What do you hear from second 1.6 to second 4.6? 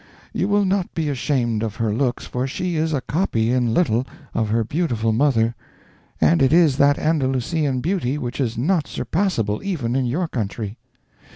of her looks, for she is a copy in little of